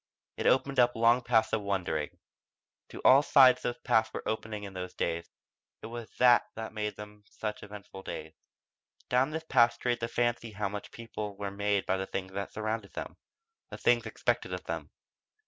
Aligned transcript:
It 0.37 0.47
opened 0.47 0.79
up 0.79 0.95
long 0.95 1.21
paths 1.21 1.53
of 1.53 1.61
wondering. 1.61 2.17
To 2.89 3.01
all 3.05 3.21
sides 3.21 3.61
those 3.61 3.77
paths 3.77 4.11
were 4.11 4.27
opening 4.27 4.63
in 4.63 4.73
those 4.73 4.95
days 4.95 5.29
it 5.83 5.85
was 5.85 6.09
that 6.17 6.47
that 6.55 6.73
made 6.73 6.95
them 6.95 7.23
such 7.29 7.61
eventful 7.61 8.01
days. 8.01 8.33
Down 9.09 9.29
this 9.29 9.43
path 9.47 9.73
strayed 9.73 9.99
the 9.99 10.07
fancy 10.07 10.53
how 10.53 10.69
much 10.69 10.89
people 10.89 11.37
were 11.37 11.51
made 11.51 11.85
by 11.85 11.97
the 11.97 12.07
things 12.07 12.31
which 12.31 12.49
surrounded 12.49 12.93
them 12.93 13.17
the 13.69 13.77
things 13.77 14.07
expected 14.07 14.53
of 14.55 14.63
them. 14.63 14.89